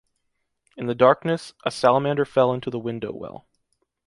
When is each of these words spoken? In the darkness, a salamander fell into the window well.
In 0.77 0.87
the 0.87 0.95
darkness, 0.95 1.53
a 1.63 1.69
salamander 1.69 2.25
fell 2.25 2.51
into 2.53 2.71
the 2.71 2.79
window 2.79 3.11
well. 3.11 3.45